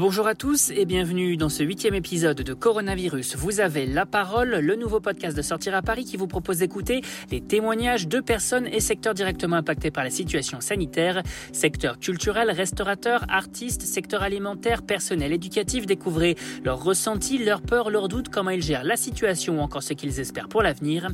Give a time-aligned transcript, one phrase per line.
[0.00, 3.36] Bonjour à tous et bienvenue dans ce huitième épisode de Coronavirus.
[3.36, 7.02] Vous avez la parole, le nouveau podcast de Sortir à Paris qui vous propose d'écouter
[7.30, 11.22] les témoignages de personnes et secteurs directement impactés par la situation sanitaire.
[11.52, 15.84] Secteur culturel, restaurateur, artistes, secteur alimentaire, personnel éducatif.
[15.84, 19.92] Découvrez leurs ressentis, leurs peurs, leurs doutes, comment ils gèrent la situation ou encore ce
[19.92, 21.08] qu'ils espèrent pour l'avenir.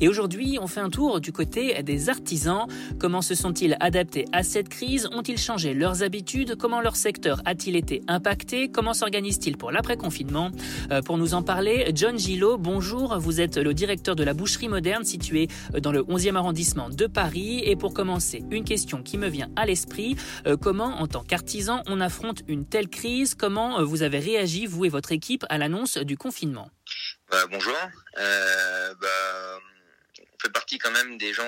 [0.00, 2.68] Et aujourd'hui, on fait un tour du côté des artisans.
[3.00, 5.08] Comment se sont-ils adaptés à cette crise?
[5.10, 6.54] Ont-ils changé leurs habitudes?
[6.54, 8.27] Comment leur secteur a-t-il été impacté
[8.74, 10.50] Comment s'organise-t-il pour l'après-confinement?
[10.90, 13.18] Euh, Pour nous en parler, John Gillot, bonjour.
[13.18, 17.06] Vous êtes le directeur de la boucherie moderne située euh, dans le 11e arrondissement de
[17.06, 17.62] Paris.
[17.64, 20.14] Et pour commencer, une question qui me vient à l'esprit.
[20.46, 23.34] Euh, comment, en tant qu'artisan, on affronte une telle crise?
[23.34, 26.70] Comment vous avez réagi, vous et votre équipe, à l'annonce du confinement?
[27.30, 27.72] Bah, Bonjour.
[28.14, 29.08] Bah,
[30.20, 31.44] on fait partie quand même des gens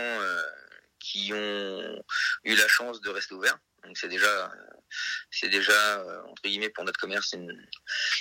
[0.98, 2.03] qui ont
[2.45, 3.59] eu la chance de rester ouverts.
[3.84, 4.51] Donc c'est déjà
[5.30, 7.35] c'est déjà euh, entre guillemets pour notre commerce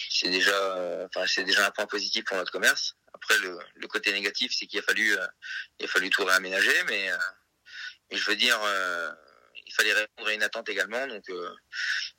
[0.09, 2.95] c'est déjà euh, enfin c'est déjà un point positif pour notre commerce.
[3.13, 5.27] Après le, côté négatif c'est qu'il a fallu euh,
[5.79, 7.09] il a fallu tout réaménager mais,
[8.11, 8.59] je veux dire
[9.65, 11.07] il fallait répondre à une attente également.
[11.07, 11.25] Donc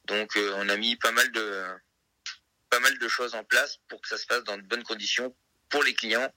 [0.04, 1.64] donc on a mis pas mal de
[2.70, 5.34] pas mal de choses en place pour que ça se passe dans de bonnes conditions
[5.68, 6.32] pour les clients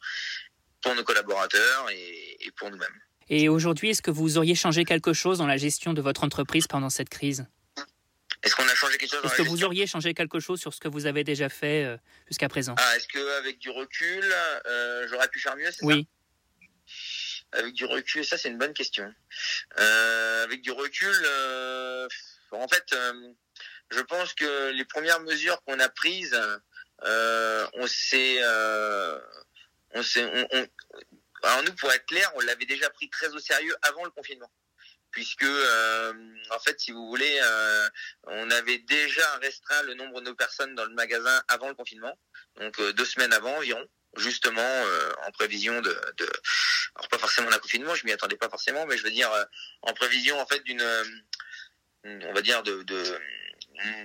[0.82, 3.00] pour nos collaborateurs et pour nous-mêmes.
[3.30, 6.68] Et aujourd'hui, est-ce que vous auriez changé quelque chose dans la gestion de votre entreprise
[6.68, 7.46] pendant cette crise?
[8.44, 10.80] Est-ce qu'on a changé quelque chose Est-ce que vous auriez changé quelque chose sur ce
[10.80, 12.76] que vous avez déjà fait euh, jusqu'à présent?
[12.78, 14.24] Ah, Est-ce qu'avec du recul,
[14.68, 16.08] euh, j'aurais pu faire mieux Oui.
[17.54, 19.14] avec du recul, ça c'est une bonne question.
[19.80, 21.16] Euh, avec du recul,
[22.52, 22.94] en fait,
[23.92, 26.38] je pense que les premières mesures qu'on a prises,
[27.02, 28.42] on s'est,
[29.94, 30.48] on s'est,
[31.44, 34.52] alors nous, pour être clair, on l'avait déjà pris très au sérieux avant le confinement
[35.14, 35.46] puisque
[36.56, 37.90] en fait, si vous voulez, euh,
[38.24, 42.18] on avait déjà restreint le nombre de personnes dans le magasin avant le confinement,
[42.60, 43.86] donc euh, deux semaines avant environ,
[44.18, 44.86] justement
[45.26, 46.30] en prévision de, de,
[46.96, 49.32] alors pas forcément d'un confinement, je m'y attendais pas forcément, mais je veux dire
[49.82, 50.86] en prévision en fait d'une,
[52.04, 53.20] on va dire de, de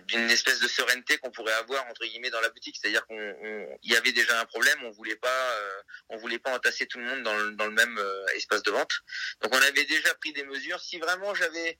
[0.07, 2.77] d'une espèce de sérénité qu'on pourrait avoir entre guillemets dans la boutique.
[2.81, 6.55] C'est-à-dire qu'on il y avait déjà un problème on voulait pas euh, on voulait pas
[6.55, 8.93] entasser tout le monde dans le, dans le même euh, espace de vente.
[9.43, 10.81] Donc on avait déjà pris des mesures.
[10.81, 11.79] Si vraiment j'avais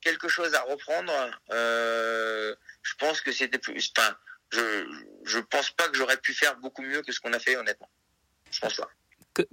[0.00, 1.12] quelque chose à reprendre
[1.50, 4.16] euh, je pense que c'était plus enfin
[4.50, 4.86] je
[5.24, 7.90] je pense pas que j'aurais pu faire beaucoup mieux que ce qu'on a fait honnêtement.
[8.50, 8.88] Je pense pas.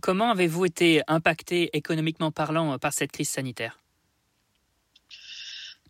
[0.02, 3.80] Comment avez-vous été impacté économiquement parlant par cette crise sanitaire?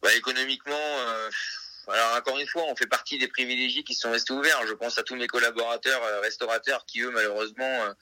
[0.02, 0.74] Bah, économiquement
[1.88, 4.66] alors encore une fois, on fait partie des privilégiés qui sont restés ouverts.
[4.68, 7.94] Je pense à tous mes collaborateurs euh, restaurateurs qui eux malheureusement euh,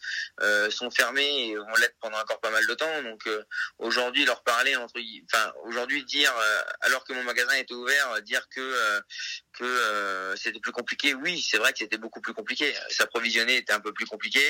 [0.41, 3.03] euh, sont fermés et vont l'être pendant encore pas mal de temps.
[3.03, 3.27] Donc
[3.79, 6.33] aujourd'hui leur parler entre, enfin aujourd'hui dire
[6.81, 9.01] alors que mon magasin était ouvert, dire que
[9.53, 11.13] que c'était plus compliqué.
[11.13, 12.73] Oui, c'est vrai que c'était beaucoup plus compliqué.
[12.89, 14.41] S'approvisionner était un peu plus compliqué.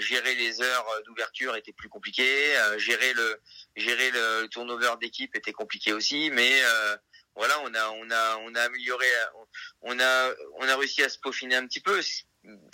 [0.00, 2.24] gérer les heures d'ouverture était plus compliqué.
[2.78, 3.40] gérer le
[3.76, 6.62] gérer le turnover d'équipe était compliqué aussi, mais
[7.34, 9.06] voilà, on a, on a, on a amélioré,
[9.82, 12.00] on a, on a réussi à se peaufiner un petit peu.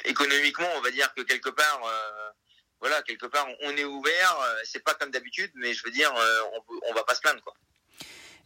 [0.05, 2.31] Économiquement, on va dire que quelque part, euh,
[2.81, 4.39] voilà, quelque part, on est ouvert.
[4.41, 7.21] Euh, c'est pas comme d'habitude, mais je veux dire, euh, on, on va pas se
[7.21, 7.55] plaindre, quoi.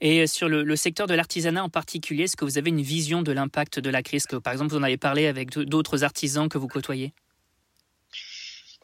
[0.05, 3.31] Et sur le, secteur de l'artisanat en particulier, est-ce que vous avez une vision de
[3.31, 6.59] l'impact de la crise que, Par exemple, vous en avez parlé avec d'autres artisans que
[6.59, 7.15] vous côtoyez?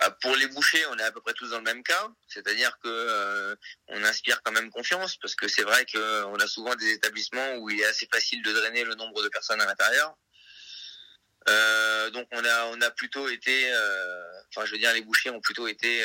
[0.01, 2.79] Bah, pour les bouchers, on est à peu près tous dans le même cas, c'est-à-dire
[2.83, 3.57] que euh,
[3.89, 7.69] on inspire quand même confiance parce que c'est vrai qu'on a souvent des établissements où
[7.71, 10.15] il est assez facile de drainer le nombre de personnes à l'intérieur.
[11.49, 15.31] Euh, donc on a on a plutôt été, euh, enfin je veux dire les bouchers
[15.31, 16.05] ont plutôt été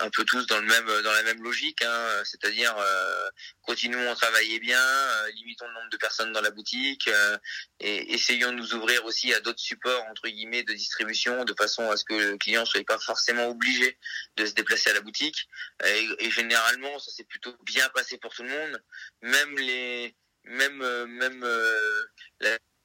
[0.00, 3.28] un peu tous dans le même dans la même logique, hein, c'est-à-dire euh,
[3.62, 7.38] continuons à travailler bien, euh, limitons le nombre de personnes dans la boutique euh,
[7.80, 11.90] et essayons de nous ouvrir aussi à d'autres supports entre guillemets de distribution de façon
[11.90, 13.98] à ce que le client soit pas forcément obligé
[14.36, 15.48] de se déplacer à la boutique.
[15.84, 18.82] Et, et généralement ça s'est plutôt bien passé pour tout le monde,
[19.22, 21.44] même les même même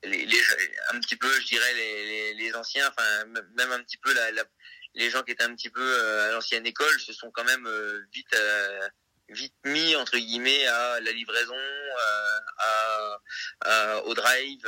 [0.03, 0.41] les, les,
[0.89, 4.31] un petit peu je dirais les, les, les anciens enfin même un petit peu la,
[4.31, 4.45] la
[4.95, 7.65] les gens qui étaient un petit peu euh, à l'ancienne école se sont quand même
[7.68, 8.88] euh, vite euh,
[9.30, 11.56] vite mis entre guillemets à la livraison,
[13.62, 14.65] à, au drive,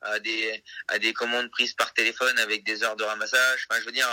[0.00, 3.66] à des à des commandes prises par téléphone avec des heures de ramassage.
[3.68, 4.08] Enfin, je veux dire,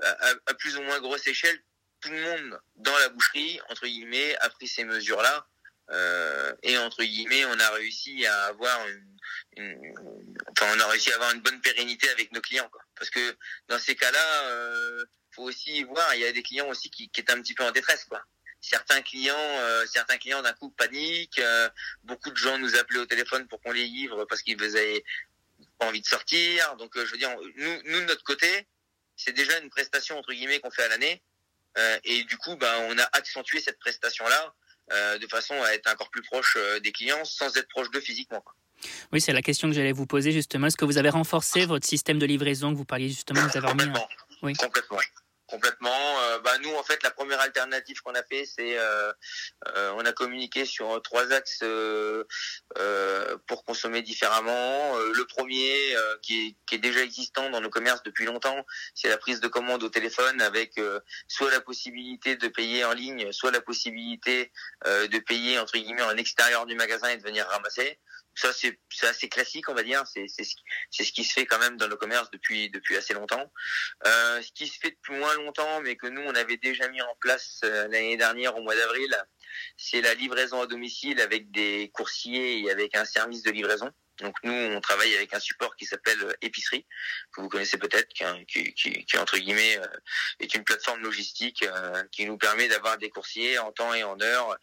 [0.00, 1.60] à, à plus ou moins grosse échelle,
[2.00, 5.48] tout le monde dans la boucherie entre guillemets a pris ces mesures là.
[5.90, 9.80] Euh, et entre guillemets, on a réussi à avoir une,
[10.50, 12.82] enfin, on a réussi à avoir une bonne pérennité avec nos clients, quoi.
[12.96, 13.36] Parce que
[13.68, 17.20] dans ces cas-là, euh, faut aussi voir, il y a des clients aussi qui, qui
[17.20, 18.22] étaient un petit peu en détresse, quoi.
[18.60, 21.42] certains clients, certains clients d'un coup paniquent.
[22.04, 25.04] beaucoup de gens nous appelaient au téléphone pour qu'on les livre parce qu'ils avaient
[25.78, 26.76] pas envie de sortir.
[26.76, 28.66] Donc, je veux dire, nous, nous de notre côté,
[29.14, 31.22] c'est déjà une prestation entre guillemets qu'on fait à l'année.
[32.04, 34.54] et du coup, ben, on a accentué cette prestation-là
[35.18, 38.42] de façon à être encore plus proche des clients sans être proche d'eux physiquement.
[39.12, 40.66] Oui, c'est la question que j'allais vous poser justement.
[40.66, 43.68] Est-ce que vous avez renforcé votre système de livraison que vous parliez justement vous avez
[43.68, 44.08] Complètement.
[44.42, 44.54] Oui.
[44.54, 44.98] Complètement.
[45.46, 46.20] Complètement.
[46.22, 49.12] Euh, bah nous, en fait, la première alternative qu'on a fait, c'est euh,
[49.76, 51.62] euh, on a communiqué sur trois axes
[53.46, 54.96] pour consommer différemment.
[54.96, 59.18] le premier, qui est, qui, est, déjà existant dans nos commerces depuis longtemps, c'est la
[59.18, 60.80] prise de commande au téléphone avec
[61.28, 64.50] soit la possibilité de payer en ligne, soit la possibilité
[64.84, 67.98] de payer entre guillemets en extérieur du magasin et de venir ramasser
[68.36, 70.04] ça c'est assez classique on va dire.
[70.06, 73.52] C'est c'est ce qui se fait quand même dans le commerce depuis depuis assez longtemps.
[74.06, 77.02] Euh, ce qui se fait depuis moins longtemps mais que nous on avait déjà mis
[77.02, 79.16] en place euh, l'année dernière au mois d'avril
[79.76, 84.34] c'est la livraison à domicile avec des coursiers et avec un service de livraison donc
[84.42, 86.86] nous, on travaille avec un support qui s'appelle euh, Épicerie,
[87.32, 89.86] que vous connaissez peut-être, qui, qui, qui, entre guillemets euh,
[90.40, 94.20] est une plateforme logistique euh, qui nous permet d'avoir des coursiers en temps et en
[94.20, 94.56] heure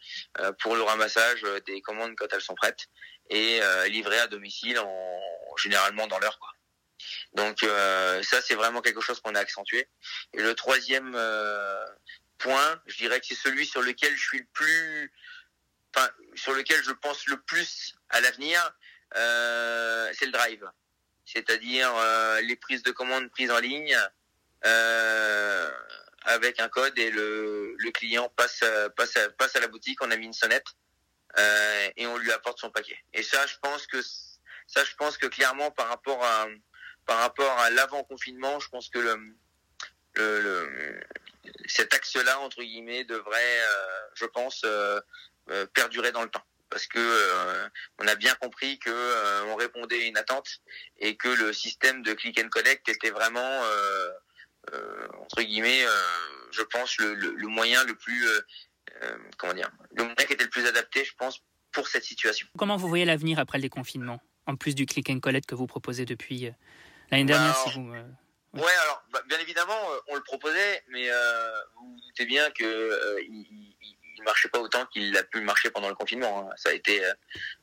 [0.60, 2.86] pour le ramassage des commandes quand elles sont prêtes
[3.30, 5.20] et livrées à domicile en,
[5.56, 6.38] généralement dans l'heure.
[7.32, 9.88] Donc ça, c'est vraiment quelque chose qu'on a accentué.
[10.32, 11.12] Et le troisième
[12.38, 15.12] point, je dirais que c'est celui sur lequel je suis le plus,
[15.94, 18.74] enfin sur lequel je pense le plus à l'avenir,
[19.12, 20.68] c'est le drive,
[21.24, 23.96] c'est-à-dire euh, les prises de commandes prises en ligne
[24.64, 25.70] euh,
[26.22, 28.64] avec un code et le, le client passe
[28.96, 30.66] passe passe à la boutique, on a mis une sonnette
[31.96, 32.98] et on lui apporte son paquet.
[33.12, 36.46] Et ça, je pense que ça, je pense que clairement par rapport à
[37.06, 39.34] par rapport à l'avant confinement, je pense que le,
[40.14, 41.00] le
[41.66, 43.60] cet axe-là entre guillemets devrait,
[44.14, 44.64] je pense,
[45.74, 47.68] perdurer dans le temps parce que euh,
[48.00, 50.58] on a bien compris que euh, on répondait à une attente
[50.98, 54.08] et que le système de click and collect était vraiment euh,
[55.20, 55.84] entre guillemets,
[56.50, 58.26] je pense le, le, moyen le plus
[59.36, 62.48] comment dire, le moyen qui était le plus adapté, je pense, pour cette situation.
[62.58, 65.68] Comment vous voyez l'avenir après le déconfinement, en plus du click and collect que vous
[65.68, 66.50] proposez depuis
[67.12, 69.78] l'année dernière, si vous Ouais, alors bah, bien évidemment,
[70.08, 71.08] on le proposait, mais
[71.76, 73.76] vous vous doutez bien que il,
[74.22, 76.48] marchait pas autant qu'il a pu marcher pendant le confinement.
[76.50, 76.54] Hein.
[76.56, 77.12] Ça a été euh,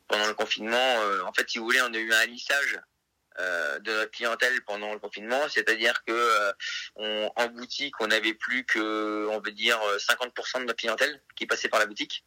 [0.08, 1.02] pendant le confinement.
[1.02, 2.80] Euh, en fait, si vous voulez, on a eu un lissage
[3.40, 6.52] euh, de notre clientèle pendant le confinement, c'est-à-dire que
[6.96, 11.70] en boutique, on n'avait plus que, on veut dire, 50% de notre clientèle qui passait
[11.70, 12.26] par la boutique.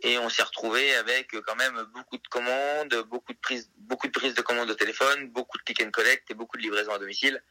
[0.00, 4.12] Et on s'est retrouvé avec quand même beaucoup de commandes, beaucoup de prises, beaucoup de
[4.12, 6.98] prises de commandes au téléphone, beaucoup de click and collect et beaucoup de livraisons à
[6.98, 7.42] domicile,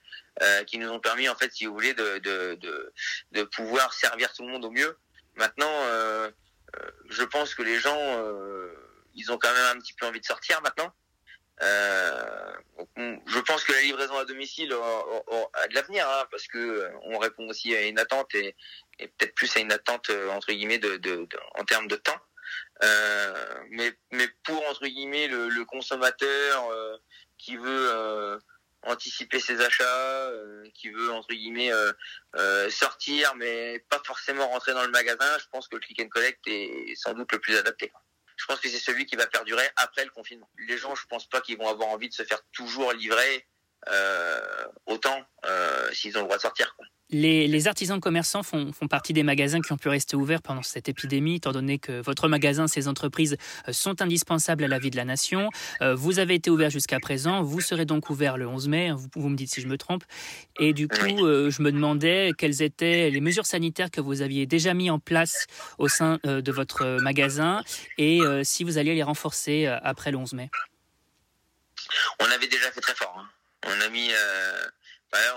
[0.67, 2.94] qui nous ont permis en fait, si vous voulez, de, de,
[3.31, 4.97] de pouvoir servir tout le monde au mieux
[5.35, 6.30] Maintenant, euh,
[6.75, 8.71] euh, je pense que les gens, euh,
[9.15, 10.91] ils ont quand même un petit peu envie de sortir maintenant.
[11.62, 17.47] je pense que la livraison à domicile a, de l'avenir hein, parce que on répond
[17.50, 18.56] aussi à une attente et,
[19.00, 22.19] peut-être plus à une attente entre guillemets de, en termes de temps.
[23.69, 26.69] mais mais pour entre guillemets le, le consommateur
[27.38, 28.39] qui veut
[28.83, 31.91] anticiper ses achats, euh, qui veut entre guillemets euh,
[32.35, 36.09] euh, sortir, mais pas forcément rentrer dans le magasin, je pense que le click and
[36.09, 37.91] collect est sans doute le plus adapté.
[38.35, 40.50] Je pense que c'est celui qui va perdurer après le confinement.
[40.68, 43.47] Les gens, je pense pas qu'ils vont avoir envie de se faire toujours livrer
[44.86, 45.25] autant
[45.92, 46.75] s'ils ont le droit de sortir.
[46.75, 46.86] Quoi.
[47.13, 51.36] Les, artisans commerçants font, partie des magasins qui ont pu rester ouverts pendant cette épidémie,
[51.36, 53.38] étant donné que votre magasin, ces entreprises
[53.68, 55.50] euh, sont indispensables à la vie de la nation.
[55.82, 59.30] Euh, vous avez été ouvert jusqu'à présent, vous serez donc ouvert le 11 mai, vous,
[59.30, 60.04] me dites si je me trompe.
[60.60, 64.48] Et du coup, euh, je me demandais quelles étaient les mesures sanitaires que vous aviez
[64.48, 65.46] déjà mis en place
[65.78, 67.62] au sein de votre magasin
[67.98, 70.50] et si vous alliez les renforcer après le 11 mai.
[72.20, 73.16] On avait déjà fait très fort.
[73.20, 73.30] Hein.
[73.65, 74.12] On a mis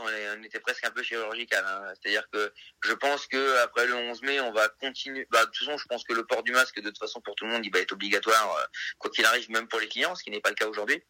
[0.02, 1.64] on, était presque un peu chirurgical.
[1.66, 1.92] Hein.
[1.94, 2.52] C'est-à-dire que
[2.82, 5.26] je pense que après le 11 mai, on va continuer.
[5.30, 7.34] Bah, de toute façon, je pense que le port du masque, de toute façon, pour
[7.34, 8.64] tout le monde, il va être obligatoire, euh,
[8.98, 11.02] quoi qu'il arrive, même pour les clients, ce qui n'est pas le cas aujourd'hui.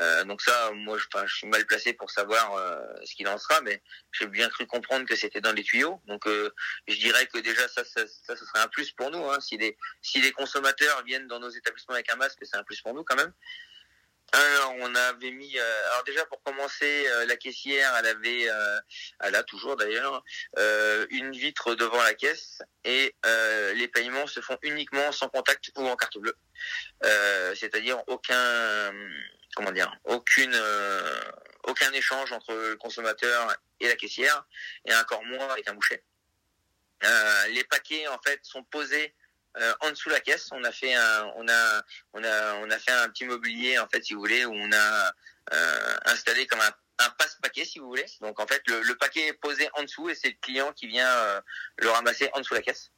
[0.00, 3.36] Euh, donc ça, moi, je, je, suis mal placé pour savoir euh, ce qu'il en
[3.38, 6.00] sera, mais j'ai bien cru comprendre que c'était dans les tuyaux.
[6.06, 9.28] Donc, je dirais que déjà, ça, ça, ça, serait un plus pour nous.
[9.30, 9.40] Hein.
[9.40, 12.80] Si les si les consommateurs viennent dans nos établissements avec un masque, c'est un plus
[12.80, 13.32] pour nous quand même.
[14.32, 15.58] Alors, on avait mis.
[15.58, 18.80] Euh, alors déjà pour commencer, euh, la caissière, elle avait, euh,
[19.20, 20.24] elle a toujours d'ailleurs,
[21.10, 23.14] une vitre devant la caisse et
[23.74, 26.36] les paiements se font uniquement sans contact ou en carte bleue.
[27.54, 28.92] C'est-à-dire aucun,
[29.54, 30.56] comment dire, aucune,
[31.64, 34.44] aucun échange entre le consommateur et la caissière
[34.86, 36.02] et encore moins avec un boucher.
[37.50, 39.14] les paquets en fait sont posés
[39.80, 40.48] en dessous de la caisse.
[40.52, 41.82] On a fait un, on a,
[42.14, 44.72] on a, on a fait un petit mobilier en fait, si vous voulez, où on
[44.72, 45.12] a
[46.06, 48.06] installé comme un un passe-paquet si vous voulez.
[48.20, 51.08] Donc en fait le, paquet est posé en dessous et c'est le client qui vient
[51.08, 51.40] euh,
[51.78, 52.90] le ramasser en dessous de la caisse.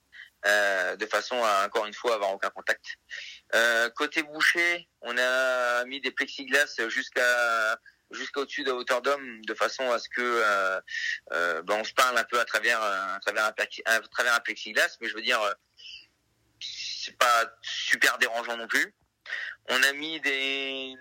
[0.47, 2.85] Euh, de façon à encore une fois avoir aucun contact.
[3.55, 7.79] Euh, côté boucher, on a mis des plexiglas jusqu'à
[8.11, 10.83] jusqu'au-dessus de hauteur d'homme de façon à ce que
[11.31, 13.55] ben, on se parle un peu à travers à travers un,
[13.87, 15.41] à travers un plexiglas, mais je veux dire
[17.05, 18.95] c'est pas super dérangeant non plus.
[19.69, 20.97] On a mis des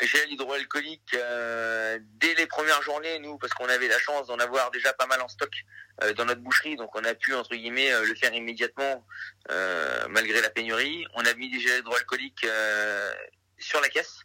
[0.00, 4.70] gel hydroalcoolique euh, dès les premières journées, nous, parce qu'on avait la chance d'en avoir
[4.70, 5.52] déjà pas mal en stock
[6.02, 9.06] euh, dans notre boucherie, donc on a pu entre guillemets euh, le faire immédiatement
[10.10, 11.06] malgré la pénurie.
[11.14, 12.46] On a mis des gels hydroalcooliques
[13.58, 14.20] sur la caisse.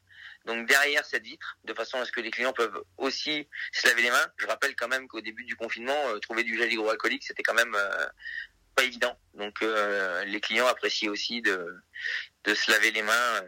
[0.45, 4.03] Donc derrière cette vitre, de façon à ce que les clients peuvent aussi se laver
[4.03, 4.27] les mains.
[4.37, 7.75] Je rappelle quand même qu'au début du confinement, trouver du gel hydroalcoolique, c'était quand même
[8.77, 9.17] pas évident.
[9.33, 9.59] Donc
[10.25, 11.75] les clients apprécient aussi de,
[12.45, 13.43] de se laver les mains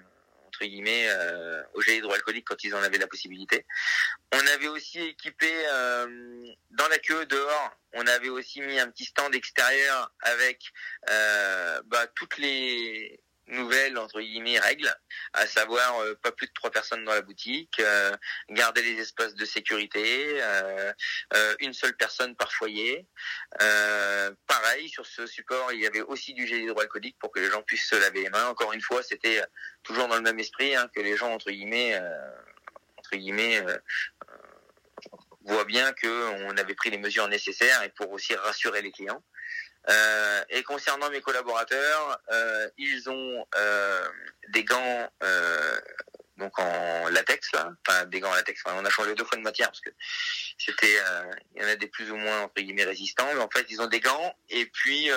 [0.60, 3.66] entre guillemets euh, au gel hydroalcoolique quand ils en avaient la possibilité.
[4.34, 9.06] On avait aussi équipé euh, dans la queue dehors, on avait aussi mis un petit
[9.06, 10.72] stand extérieur avec
[11.10, 14.94] euh, bah, toutes les nouvelles entre guillemets règles,
[15.34, 18.16] à savoir euh, pas plus de trois personnes dans la boutique, euh,
[18.50, 20.94] garder les espaces de sécurité, euh,
[21.60, 23.08] une seule personne par foyer.
[24.48, 27.62] pareil sur ce support, il y avait aussi du gel hydroalcoolique pour que les gens
[27.64, 28.48] puissent se laver les mains.
[28.48, 29.42] Encore une fois, c'était
[29.84, 32.00] toujours dans le même esprit hein, que les gens entre guillemets
[32.98, 33.64] entre guillemets
[35.46, 39.24] voient bien qu'on avait pris les mesures nécessaires et pour aussi rassurer les clients.
[39.88, 44.08] Euh, et concernant mes collaborateurs, euh, ils ont euh,
[44.50, 45.10] des gants
[46.38, 48.62] donc en latex là, enfin des gants en latex.
[48.66, 49.90] on a changé deux fois de matière parce que
[50.58, 50.98] c'était,
[51.54, 53.82] il y en a des plus ou moins entre guillemets résistants, mais en fait ils
[53.82, 54.34] ont des gants.
[54.48, 55.10] Et puis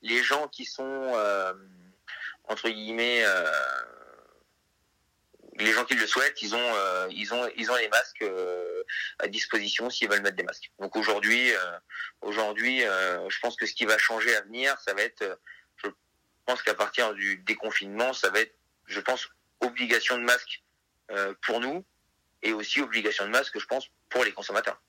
[0.00, 1.12] les gens qui sont
[2.44, 3.24] entre guillemets
[5.58, 8.82] les gens qui le souhaitent, ils ont, euh, ils ont, ils ont les masques euh,
[9.18, 10.70] à disposition s'ils veulent mettre des masques.
[10.80, 11.78] Donc aujourd'hui, euh,
[12.22, 15.38] aujourd'hui, je pense que ce qui va changer à venir, ça va être,
[15.82, 15.88] je
[16.46, 18.54] pense qu'à partir du déconfinement, ça va être,
[18.86, 19.28] je pense,
[19.60, 20.62] obligation de masque
[21.42, 21.84] pour nous
[22.42, 24.80] et aussi obligation de masque, je pense, pour les consommateurs.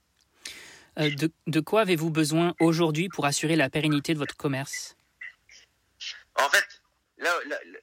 [0.97, 4.97] de, de quoi avez-vous besoin aujourd'hui pour assurer la pérennité de votre commerce?
[6.35, 6.74] En fait,
[7.17, 7.31] Là,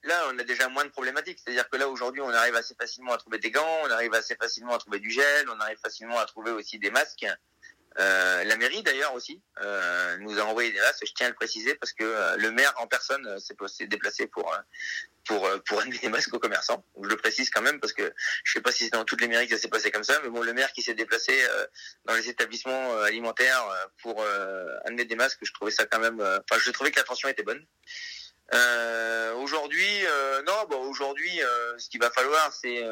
[0.02, 1.38] là, on a déjà moins de problématiques.
[1.42, 4.36] C'est-à-dire que là, aujourd'hui, on arrive assez facilement à trouver des gants, on arrive assez
[4.36, 7.26] facilement à trouver du gel, on arrive facilement à trouver aussi des masques.
[7.98, 11.04] Euh, la mairie, d'ailleurs, aussi, euh, nous a envoyé des masques.
[11.06, 14.26] Je tiens à le préciser parce que euh, le maire en personne euh, s'est déplacé
[14.26, 14.54] pour
[15.24, 16.84] pour pour amener des masques aux commerçants.
[17.00, 18.12] je le précise quand même parce que
[18.42, 20.18] je sais pas si c'est dans toutes les mairies que ça s'est passé comme ça,
[20.24, 21.32] mais bon, le maire qui s'est déplacé
[22.06, 23.64] dans les établissements alimentaires
[24.02, 24.24] pour
[24.84, 26.20] amener des masques, je trouvais ça quand même.
[26.20, 27.64] Enfin, je trouvais que l'attention était bonne.
[28.54, 32.84] Euh, aujourd'hui, euh, non, bon, aujourd'hui, euh, ce qu'il va falloir, c'est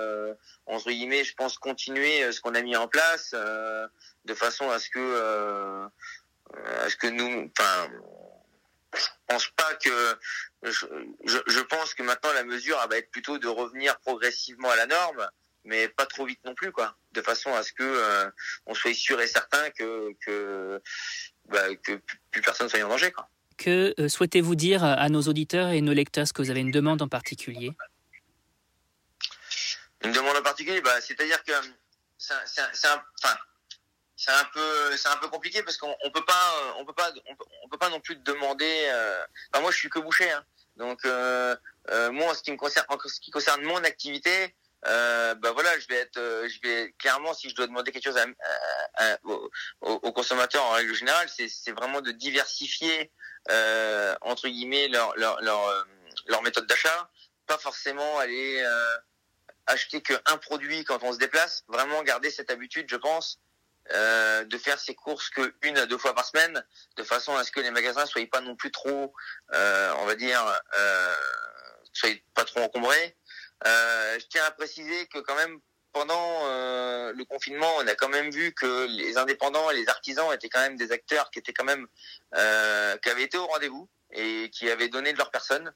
[0.67, 4.89] entre guillemets, je pense, continuer ce qu'on a mis en place de façon à ce
[4.91, 5.89] que,
[6.55, 7.91] à ce que nous, enfin,
[8.95, 10.19] je pense pas que,
[10.63, 10.87] je,
[11.25, 15.29] je, pense que maintenant la mesure va être plutôt de revenir progressivement à la norme,
[15.65, 18.33] mais pas trop vite non plus, quoi, de façon à ce que
[18.67, 20.81] on soit sûr et certain que que,
[21.47, 22.01] bah, que
[22.31, 23.29] plus personne soit en danger, quoi.
[23.61, 26.71] Que euh, souhaitez-vous dire à nos auditeurs et nos lecteurs Est-ce que vous avez une
[26.71, 27.73] demande en particulier?
[30.03, 31.53] Une demande en particulier bah, C'est-à-dire que
[32.17, 33.03] c'est un,
[34.17, 34.43] c'est un
[35.13, 37.13] un peu compliqué parce qu'on on peut pas on peut pas
[37.63, 39.25] on peut, pas non plus demander euh...
[39.61, 40.45] moi je suis que boucher hein.
[40.77, 41.57] donc euh,
[41.91, 44.55] euh, moi en ce qui me concerne en ce qui concerne mon activité
[44.87, 48.21] euh, bah voilà je vais être je vais clairement si je dois demander quelque chose
[49.81, 53.11] aux, consommateurs en règle générale c'est vraiment de diversifier
[53.51, 55.83] euh, entre guillemets leur leur leur, euh,
[56.27, 57.11] leur méthode d'achat,
[57.47, 58.97] pas forcément aller euh,
[59.67, 63.41] acheter qu'un produit quand on se déplace, vraiment garder cette habitude, je pense,
[63.93, 66.65] euh, de faire ses courses que une à deux fois par semaine,
[66.97, 69.13] de façon à ce que les magasins soient pas non plus trop,
[69.55, 70.41] euh, on va dire,
[70.79, 71.15] euh,
[71.93, 73.17] soient pas trop encombrés.
[73.65, 75.59] je tiens à préciser que quand même
[75.93, 80.33] pendant euh, le confinement, on a quand même vu que les indépendants et les artisans
[80.33, 81.87] étaient quand même des acteurs qui étaient quand même
[82.37, 85.73] euh, qui avaient été au rendez-vous et qui avaient donné de leur personne.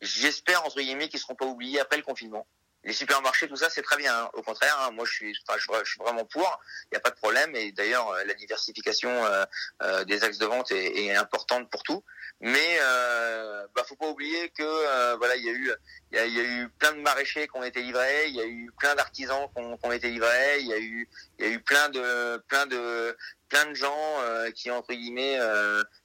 [0.00, 2.46] J'espère entre guillemets qu'ils seront pas oubliés après le confinement.
[2.84, 4.12] Les supermarchés, tout ça, c'est très bien.
[4.12, 4.30] Hein.
[4.34, 6.60] Au contraire, hein, moi, je suis, enfin, je, suis vraiment pour.
[6.86, 7.54] Il n'y a pas de problème.
[7.54, 9.44] Et d'ailleurs, euh, la diversification euh,
[9.82, 12.02] euh, des axes de vente est, est, importante pour tout.
[12.40, 15.70] Mais euh, bah, faut pas oublier que euh, voilà, il y a eu,
[16.10, 18.26] il y a, y a, eu plein de maraîchers qui ont été livrés.
[18.26, 20.58] Il y a eu plein d'artisans qui ont, qui ont, été livrés.
[20.60, 21.08] Il y a eu,
[21.38, 23.16] il y a eu plein de, plein de,
[23.48, 24.18] plein de gens
[24.56, 25.38] qui entre guillemets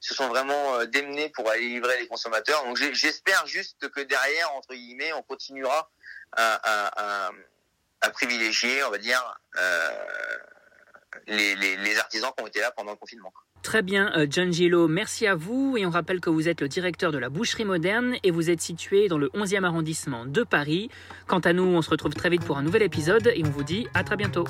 [0.00, 2.62] se sont vraiment démenés pour aller livrer les consommateurs.
[2.64, 5.90] Donc j'espère juste que derrière, entre guillemets, on continuera
[6.36, 7.30] à,
[8.12, 9.22] privilégier, on va dire,
[9.60, 9.90] euh,
[11.26, 13.32] les, artisans qui ont été là pendant le confinement.
[13.62, 15.76] Très bien, euh, Gillo, merci à vous.
[15.76, 18.60] Et on rappelle que vous êtes le directeur de la boucherie moderne et vous êtes
[18.60, 20.90] situé dans le 11e arrondissement de Paris.
[21.26, 23.64] Quant à nous, on se retrouve très vite pour un nouvel épisode et on vous
[23.64, 24.44] dit à très bientôt.